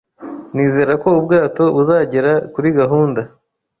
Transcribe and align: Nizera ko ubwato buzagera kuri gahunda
Nizera 0.53 0.93
ko 1.03 1.09
ubwato 1.19 1.63
buzagera 1.75 2.31
kuri 2.53 2.69
gahunda 2.79 3.21